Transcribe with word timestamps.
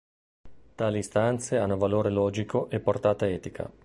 Tali 0.79 0.97
istanze 0.97 1.59
hanno 1.59 1.77
valore 1.77 2.09
logico 2.09 2.67
e 2.71 2.79
portata 2.79 3.27
etica. 3.27 3.71